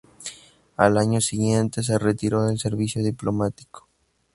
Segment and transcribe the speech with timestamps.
[0.77, 3.87] Al año siguiente, se retiró del servicio diplomático.